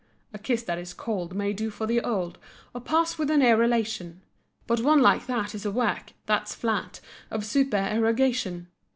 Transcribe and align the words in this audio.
A 0.33 0.39
kiss 0.39 0.63
that 0.63 0.79
is 0.79 0.95
cold 0.95 1.35
may 1.35 1.53
do 1.53 1.69
for 1.69 1.85
the 1.85 2.01
old, 2.01 2.39
Or 2.73 2.81
pass 2.81 3.19
with 3.19 3.29
a 3.29 3.37
near 3.37 3.55
relation; 3.55 4.21
But 4.65 4.79
one 4.79 4.99
like 4.99 5.27
that 5.27 5.53
is 5.53 5.63
a 5.63 5.69
work—that's 5.69 6.55
flat— 6.55 7.01
Of 7.29 7.45
supererogation. 7.45 8.67